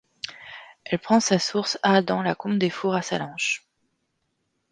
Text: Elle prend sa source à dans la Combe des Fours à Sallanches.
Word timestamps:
Elle 0.83 0.97
prend 0.97 1.19
sa 1.19 1.37
source 1.37 1.77
à 1.83 2.01
dans 2.01 2.23
la 2.23 2.33
Combe 2.33 2.57
des 2.57 2.71
Fours 2.71 2.95
à 2.95 3.03
Sallanches. 3.03 3.67